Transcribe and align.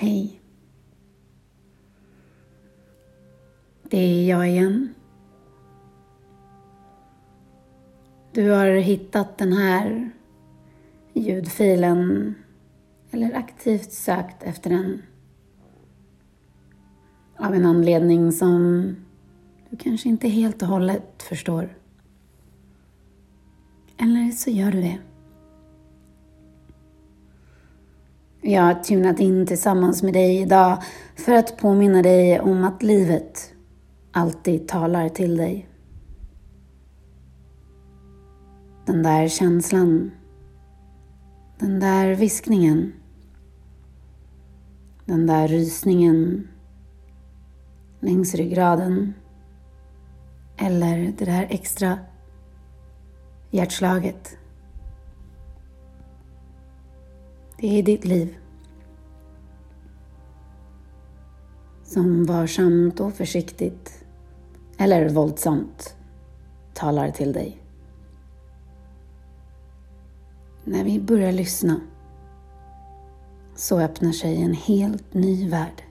Hej. 0.00 0.40
Det 3.82 3.98
är 3.98 4.28
jag 4.28 4.48
igen. 4.48 4.94
Du 8.32 8.50
har 8.50 8.66
hittat 8.66 9.38
den 9.38 9.52
här 9.52 10.10
ljudfilen 11.12 12.34
eller 13.10 13.34
aktivt 13.34 13.92
sökt 13.92 14.42
efter 14.42 14.70
den 14.70 15.02
av 17.36 17.54
en 17.54 17.66
anledning 17.66 18.32
som 18.32 18.84
du 19.70 19.76
kanske 19.76 20.08
inte 20.08 20.28
helt 20.28 20.62
och 20.62 20.68
hållet 20.68 21.22
förstår. 21.22 21.76
Eller 23.96 24.30
så 24.30 24.50
gör 24.50 24.72
du 24.72 24.80
det. 24.80 24.98
Jag 28.50 28.62
har 28.62 28.74
tunat 28.74 29.20
in 29.20 29.46
tillsammans 29.46 30.02
med 30.02 30.12
dig 30.12 30.40
idag 30.40 30.82
för 31.16 31.32
att 31.32 31.56
påminna 31.56 32.02
dig 32.02 32.40
om 32.40 32.64
att 32.64 32.82
livet 32.82 33.54
alltid 34.12 34.68
talar 34.68 35.08
till 35.08 35.36
dig. 35.36 35.68
Den 38.86 39.02
där 39.02 39.28
känslan, 39.28 40.10
den 41.58 41.80
där 41.80 42.14
viskningen, 42.14 42.92
den 45.04 45.26
där 45.26 45.48
rysningen 45.48 46.48
längs 48.00 48.34
ryggraden 48.34 49.14
eller 50.56 51.12
det 51.18 51.24
där 51.24 51.46
extra 51.50 51.98
hjärtslaget. 53.50 54.37
Det 57.60 57.78
är 57.78 57.82
ditt 57.82 58.04
liv. 58.04 58.36
Som 61.84 62.24
varsamt 62.24 63.00
och 63.00 63.14
försiktigt, 63.14 64.04
eller 64.78 65.08
våldsamt, 65.08 65.96
talar 66.74 67.10
till 67.10 67.32
dig. 67.32 67.62
När 70.64 70.84
vi 70.84 71.00
börjar 71.00 71.32
lyssna 71.32 71.80
så 73.54 73.80
öppnar 73.80 74.12
sig 74.12 74.42
en 74.42 74.54
helt 74.54 75.14
ny 75.14 75.48
värld. 75.48 75.82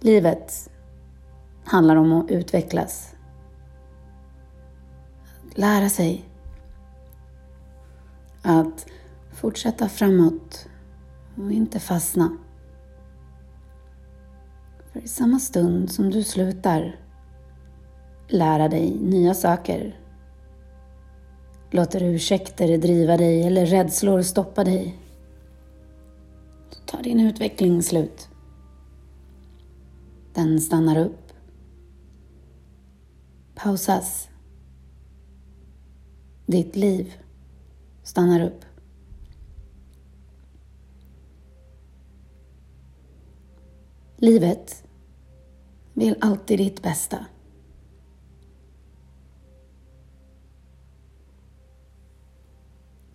Livet 0.00 0.70
handlar 1.64 1.96
om 1.96 2.12
att 2.12 2.30
utvecklas. 2.30 3.14
Att 5.46 5.58
lära 5.58 5.88
sig. 5.88 6.35
Att 8.48 8.86
fortsätta 9.32 9.88
framåt 9.88 10.68
och 11.36 11.52
inte 11.52 11.80
fastna. 11.80 12.36
För 14.92 15.00
i 15.00 15.08
samma 15.08 15.38
stund 15.38 15.90
som 15.90 16.10
du 16.10 16.22
slutar 16.22 17.00
lära 18.28 18.68
dig 18.68 18.98
nya 19.00 19.34
saker 19.34 20.00
låter 21.70 22.02
ursäkter 22.02 22.78
driva 22.78 23.16
dig 23.16 23.42
eller 23.42 23.66
rädslor 23.66 24.22
stoppa 24.22 24.64
dig 24.64 24.98
så 26.70 26.80
tar 26.80 27.02
din 27.02 27.20
utveckling 27.20 27.82
slut. 27.82 28.28
Den 30.34 30.60
stannar 30.60 30.98
upp. 30.98 31.32
Pausas. 33.54 34.28
Ditt 36.46 36.76
liv 36.76 37.25
stannar 38.06 38.40
upp. 38.40 38.64
Livet 44.16 44.84
vill 45.94 46.16
alltid 46.20 46.58
ditt 46.58 46.82
bästa. 46.82 47.26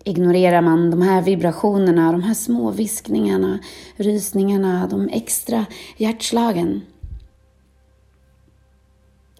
Ignorerar 0.04 0.62
man 0.62 0.90
de 0.90 1.02
här 1.02 1.22
vibrationerna, 1.22 2.12
de 2.12 2.22
här 2.22 2.34
små 2.34 2.70
viskningarna, 2.70 3.58
rysningarna, 3.96 4.86
de 4.86 5.08
extra 5.08 5.66
hjärtslagen 5.96 6.80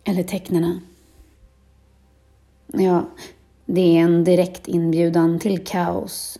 eller 0.05 0.23
tecknena. 0.23 0.81
Ja, 2.67 3.07
det 3.75 3.81
är 3.81 4.01
en 4.01 4.25
direkt 4.25 4.69
inbjudan 4.69 5.39
till 5.39 5.65
kaos. 5.65 6.39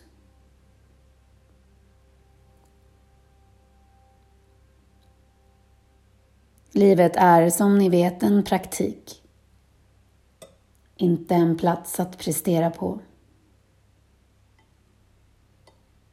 Livet 6.71 7.15
är 7.15 7.49
som 7.49 7.77
ni 7.77 7.89
vet 7.89 8.23
en 8.23 8.43
praktik. 8.43 9.23
Inte 10.97 11.35
en 11.35 11.57
plats 11.57 11.99
att 11.99 12.17
prestera 12.17 12.69
på. 12.69 12.99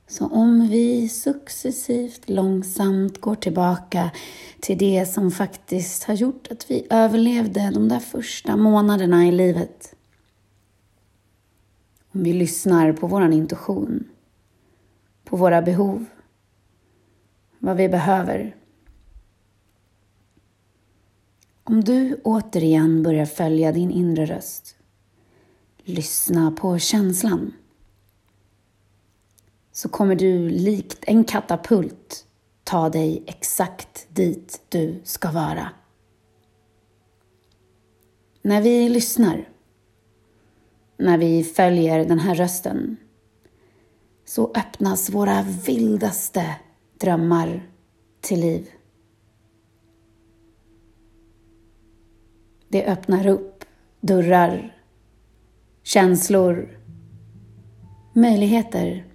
Så 0.09 0.27
om 0.27 0.69
vi 0.69 1.09
successivt, 1.09 2.29
långsamt 2.29 3.21
går 3.21 3.35
tillbaka 3.35 4.11
till 4.61 4.79
det 4.79 5.07
som 5.07 5.31
faktiskt 5.31 6.05
har 6.05 6.15
gjort 6.15 6.49
att 6.51 6.71
vi 6.71 6.87
överlevde 6.91 7.71
de 7.75 7.89
där 7.89 8.01
första 8.01 8.57
månaderna 8.57 9.27
i 9.27 9.33
livet. 9.33 9.95
Om 12.13 12.23
vi 12.23 12.33
lyssnar 12.33 12.93
på 12.93 13.07
vår 13.07 13.33
intuition, 13.33 14.09
på 15.25 15.37
våra 15.37 15.63
behov, 15.63 16.05
vad 17.59 17.77
vi 17.77 17.89
behöver. 17.89 18.57
Om 21.65 21.85
du 21.85 22.21
återigen 22.25 23.03
börjar 23.03 23.27
följa 23.27 23.73
din 23.73 23.91
inre 23.91 24.27
röst, 24.27 24.77
lyssna 25.85 26.51
på 26.51 26.79
känslan 26.79 27.53
så 29.73 29.89
kommer 29.89 30.15
du 30.15 30.49
likt 30.49 30.99
en 31.07 31.25
katapult 31.25 32.27
ta 32.65 32.89
dig 32.89 33.23
exakt 33.27 34.07
dit 34.09 34.61
du 34.69 35.01
ska 35.05 35.31
vara. 35.31 35.71
När 38.43 38.63
vi 38.63 38.89
lyssnar, 38.89 39.49
när 41.01 41.19
vi 41.19 41.45
följer 41.45 42.05
den 42.05 42.19
här 42.19 42.35
rösten, 42.35 42.97
så 44.25 44.53
öppnas 44.55 45.11
våra 45.11 45.43
vildaste 45.67 46.57
drömmar 47.01 47.71
till 48.21 48.41
liv. 48.41 48.69
Det 52.69 52.87
öppnar 52.87 53.27
upp 53.27 53.65
dörrar, 54.01 54.77
känslor, 55.83 56.79
möjligheter 58.13 59.11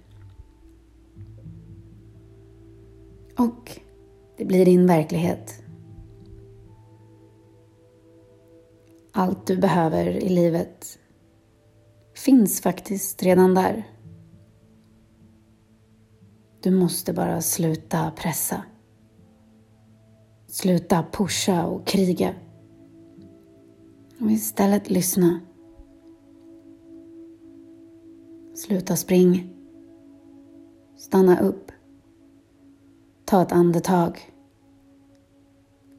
Och 3.36 3.80
det 4.36 4.44
blir 4.44 4.64
din 4.64 4.86
verklighet. 4.86 5.62
Allt 9.12 9.46
du 9.46 9.56
behöver 9.56 10.06
i 10.06 10.28
livet 10.28 10.98
finns 12.16 12.60
faktiskt 12.60 13.22
redan 13.22 13.54
där. 13.54 13.90
Du 16.60 16.70
måste 16.70 17.12
bara 17.12 17.40
sluta 17.40 18.10
pressa. 18.10 18.62
Sluta 20.46 21.04
pusha 21.12 21.66
och 21.66 21.86
kriga. 21.86 22.34
Och 24.20 24.30
istället 24.30 24.90
lyssna. 24.90 25.40
Sluta 28.54 28.96
spring. 28.96 29.52
Stanna 30.96 31.40
upp. 31.40 31.72
Ta 33.24 33.42
ett 33.42 33.52
andetag. 33.52 34.32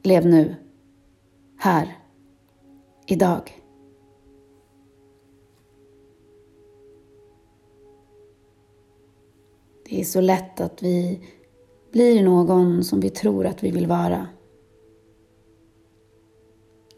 Lev 0.02 0.26
nu. 0.26 0.56
Här. 1.58 1.98
Idag. 3.06 3.62
Det 9.88 10.00
är 10.00 10.04
så 10.04 10.20
lätt 10.20 10.60
att 10.60 10.82
vi 10.82 11.20
blir 11.92 12.22
någon 12.22 12.84
som 12.84 13.00
vi 13.00 13.10
tror 13.10 13.46
att 13.46 13.64
vi 13.64 13.70
vill 13.70 13.86
vara. 13.86 14.26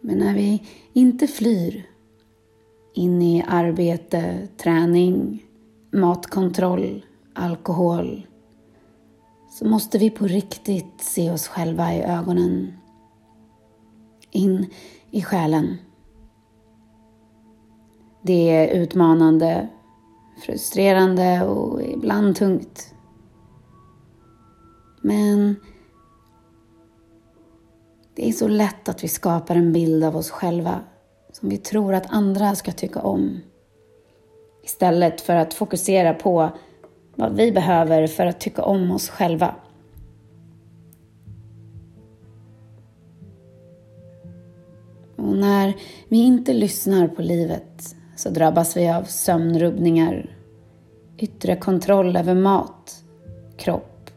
Men 0.00 0.18
när 0.18 0.34
vi 0.34 0.62
inte 0.92 1.26
flyr 1.26 1.86
in 2.94 3.22
i 3.22 3.44
arbete, 3.48 4.48
träning, 4.56 5.46
matkontroll, 5.92 7.06
alkohol, 7.34 8.26
så 9.50 9.64
måste 9.64 9.98
vi 9.98 10.10
på 10.10 10.26
riktigt 10.26 11.00
se 11.00 11.30
oss 11.30 11.48
själva 11.48 11.94
i 11.94 12.02
ögonen. 12.02 12.72
In 14.30 14.66
i 15.10 15.22
själen. 15.22 15.76
Det 18.22 18.50
är 18.50 18.82
utmanande, 18.82 19.68
frustrerande 20.40 21.44
och 21.44 21.82
ibland 21.82 22.36
tungt. 22.36 22.94
Men 25.00 25.56
det 28.14 28.28
är 28.28 28.32
så 28.32 28.48
lätt 28.48 28.88
att 28.88 29.04
vi 29.04 29.08
skapar 29.08 29.56
en 29.56 29.72
bild 29.72 30.04
av 30.04 30.16
oss 30.16 30.30
själva 30.30 30.80
som 31.32 31.48
vi 31.48 31.56
tror 31.56 31.94
att 31.94 32.12
andra 32.12 32.54
ska 32.54 32.72
tycka 32.72 33.00
om. 33.00 33.40
Istället 34.64 35.20
för 35.20 35.36
att 35.36 35.54
fokusera 35.54 36.14
på 36.14 36.50
vad 37.14 37.36
vi 37.36 37.52
behöver 37.52 38.06
för 38.06 38.26
att 38.26 38.40
tycka 38.40 38.62
om 38.62 38.90
oss 38.90 39.08
själva. 39.08 39.54
Och 45.16 45.36
när 45.36 45.76
vi 46.08 46.16
inte 46.16 46.52
lyssnar 46.52 47.08
på 47.08 47.22
livet 47.22 47.96
så 48.20 48.30
drabbas 48.30 48.76
vi 48.76 48.88
av 48.88 49.04
sömnrubbningar, 49.04 50.36
yttre 51.18 51.56
kontroll 51.56 52.16
över 52.16 52.34
mat, 52.34 53.04
kropp, 53.56 54.10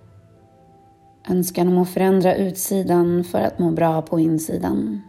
önskan 1.29 1.67
om 1.67 1.77
att 1.77 1.89
förändra 1.89 2.35
utsidan 2.35 3.23
för 3.23 3.39
att 3.39 3.59
må 3.59 3.71
bra 3.71 4.01
på 4.01 4.19
insidan. 4.19 5.01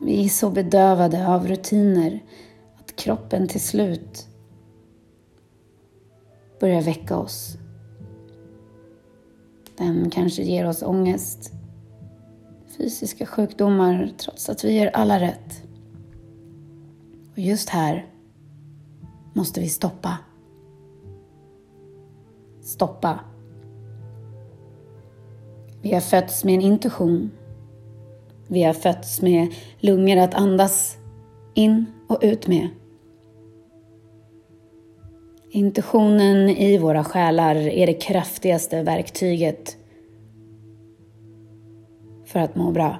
Vi 0.00 0.24
är 0.24 0.28
så 0.28 0.50
bedövade 0.50 1.28
av 1.28 1.48
rutiner 1.48 2.20
att 2.78 2.96
kroppen 2.96 3.48
till 3.48 3.60
slut 3.60 4.28
börjar 6.60 6.82
väcka 6.82 7.16
oss. 7.16 7.56
Den 9.76 10.10
kanske 10.10 10.42
ger 10.42 10.68
oss 10.68 10.82
ångest, 10.82 11.52
fysiska 12.76 13.26
sjukdomar 13.26 14.12
trots 14.18 14.48
att 14.48 14.64
vi 14.64 14.72
gör 14.78 14.86
alla 14.86 15.20
rätt. 15.20 15.69
Och 17.32 17.38
just 17.38 17.68
här 17.68 18.06
måste 19.32 19.60
vi 19.60 19.68
stoppa. 19.68 20.18
Stoppa. 22.62 23.20
Vi 25.82 25.92
har 25.92 26.00
fötts 26.00 26.44
med 26.44 26.54
en 26.54 26.60
intuition. 26.60 27.30
Vi 28.48 28.62
har 28.62 28.72
fötts 28.72 29.22
med 29.22 29.54
lungor 29.78 30.16
att 30.16 30.34
andas 30.34 30.96
in 31.54 31.86
och 32.08 32.18
ut 32.22 32.46
med. 32.46 32.68
Intuitionen 35.50 36.48
i 36.48 36.78
våra 36.78 37.04
själar 37.04 37.54
är 37.56 37.86
det 37.86 37.94
kraftigaste 37.94 38.82
verktyget 38.82 39.76
för 42.24 42.40
att 42.40 42.56
må 42.56 42.70
bra. 42.70 42.98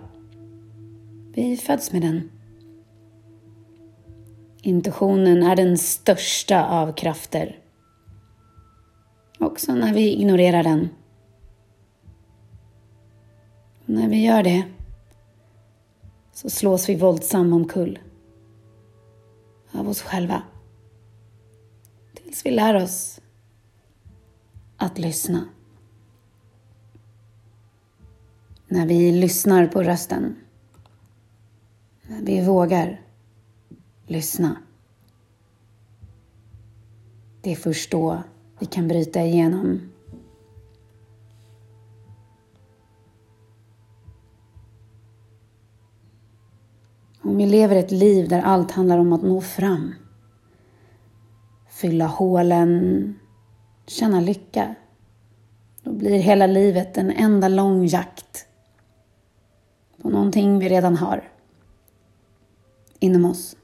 Vi 1.35 1.57
föds 1.57 1.93
med 1.93 2.03
den. 2.03 2.40
Intuitionen 4.63 5.43
är 5.43 5.57
den 5.57 5.79
största 5.79 6.67
av 6.67 6.93
krafter. 6.93 7.59
Också 9.39 9.75
när 9.75 9.95
vi 9.95 10.13
ignorerar 10.13 10.63
den. 10.63 10.89
Och 13.83 13.89
när 13.89 14.09
vi 14.09 14.25
gör 14.25 14.43
det 14.43 14.65
så 16.33 16.51
slås 16.51 16.89
vi 16.89 16.97
våldsamt 16.97 17.55
omkull 17.55 17.99
av 19.73 19.89
oss 19.89 20.03
själva. 20.03 20.43
Tills 22.15 22.47
vi 22.47 22.51
lär 22.51 22.75
oss 22.75 23.21
att 24.77 24.99
lyssna. 24.99 25.49
När 28.69 28.87
vi 28.87 29.13
lyssnar 29.13 29.67
på 29.67 29.83
rösten. 29.83 30.37
När 32.03 32.23
vi 32.23 32.45
vågar 32.45 33.01
lyssna. 34.11 34.57
Det 37.41 37.53
är 37.53 37.57
först 37.57 37.91
då 37.91 38.23
vi 38.59 38.67
kan 38.67 38.89
bryta 38.89 39.23
igenom. 39.23 39.81
Om 47.23 47.37
vi 47.37 47.47
lever 47.47 47.77
ett 47.77 47.91
liv 47.91 48.29
där 48.29 48.43
allt 48.43 48.71
handlar 48.71 48.99
om 48.99 49.13
att 49.13 49.23
nå 49.23 49.41
fram, 49.41 49.95
fylla 51.69 52.07
hålen, 52.07 53.15
känna 53.87 54.21
lycka, 54.21 54.75
då 55.83 55.93
blir 55.93 56.19
hela 56.19 56.47
livet 56.47 56.97
en 56.97 57.11
enda 57.11 57.49
lång 57.49 57.87
jakt 57.87 58.47
på 60.03 60.11
någonting 60.11 60.59
vi 60.59 60.69
redan 60.69 60.97
har 60.97 61.29
inom 62.99 63.25
oss 63.25 63.57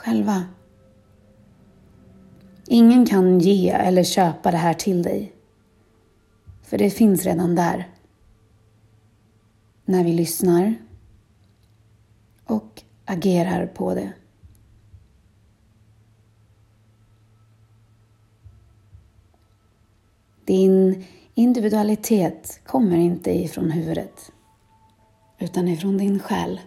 själva. 0.00 0.44
Ingen 2.66 3.06
kan 3.06 3.38
ge 3.38 3.70
eller 3.70 4.04
köpa 4.04 4.50
det 4.50 4.56
här 4.56 4.74
till 4.74 5.02
dig. 5.02 5.32
För 6.62 6.78
det 6.78 6.90
finns 6.90 7.24
redan 7.24 7.54
där. 7.54 7.88
När 9.84 10.04
vi 10.04 10.12
lyssnar 10.12 10.74
och 12.44 12.82
agerar 13.04 13.66
på 13.66 13.94
det. 13.94 14.12
Din 20.44 21.04
individualitet 21.34 22.60
kommer 22.66 22.96
inte 22.96 23.30
ifrån 23.30 23.70
huvudet 23.70 24.32
utan 25.38 25.68
ifrån 25.68 25.98
din 25.98 26.20
själ. 26.20 26.60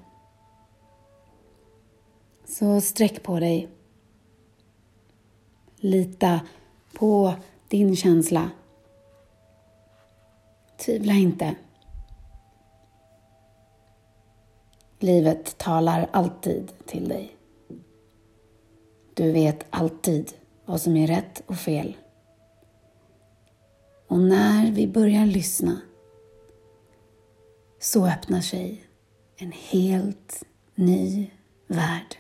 Så 2.53 2.81
sträck 2.81 3.23
på 3.23 3.39
dig. 3.39 3.69
Lita 5.75 6.41
på 6.93 7.33
din 7.67 7.95
känsla. 7.95 8.51
Tvivla 10.77 11.13
inte. 11.13 11.55
Livet 14.99 15.57
talar 15.57 16.09
alltid 16.11 16.71
till 16.85 17.07
dig. 17.09 17.35
Du 19.13 19.31
vet 19.31 19.65
alltid 19.69 20.33
vad 20.65 20.81
som 20.81 20.97
är 20.97 21.07
rätt 21.07 21.43
och 21.45 21.57
fel. 21.57 21.97
Och 24.07 24.19
när 24.19 24.71
vi 24.71 24.87
börjar 24.87 25.25
lyssna 25.25 25.81
så 27.79 28.07
öppnar 28.07 28.41
sig 28.41 28.83
en 29.37 29.51
helt 29.51 30.43
ny 30.75 31.31
värld. 31.67 32.17